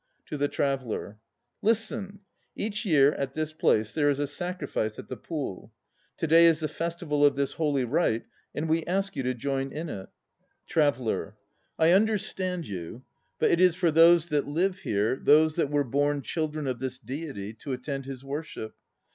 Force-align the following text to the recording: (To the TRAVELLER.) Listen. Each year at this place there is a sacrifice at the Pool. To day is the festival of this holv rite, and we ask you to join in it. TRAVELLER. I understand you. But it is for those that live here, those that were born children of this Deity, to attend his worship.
(To 0.29 0.37
the 0.37 0.47
TRAVELLER.) 0.47 1.19
Listen. 1.61 2.21
Each 2.55 2.85
year 2.87 3.11
at 3.13 3.35
this 3.35 3.53
place 3.53 3.93
there 3.93 4.09
is 4.09 4.17
a 4.17 4.25
sacrifice 4.25 4.97
at 4.97 5.09
the 5.09 5.15
Pool. 5.15 5.71
To 6.17 6.25
day 6.25 6.47
is 6.47 6.59
the 6.59 6.67
festival 6.67 7.23
of 7.23 7.35
this 7.35 7.53
holv 7.53 7.85
rite, 7.91 8.25
and 8.55 8.67
we 8.67 8.83
ask 8.85 9.15
you 9.15 9.21
to 9.21 9.35
join 9.35 9.71
in 9.71 9.89
it. 9.89 10.09
TRAVELLER. 10.67 11.35
I 11.77 11.91
understand 11.91 12.65
you. 12.65 13.03
But 13.37 13.51
it 13.51 13.59
is 13.61 13.75
for 13.75 13.91
those 13.91 14.25
that 14.29 14.47
live 14.47 14.79
here, 14.79 15.17
those 15.17 15.53
that 15.57 15.69
were 15.69 15.83
born 15.83 16.23
children 16.23 16.65
of 16.65 16.79
this 16.79 16.97
Deity, 16.97 17.53
to 17.59 17.71
attend 17.71 18.05
his 18.05 18.23
worship. 18.23 18.73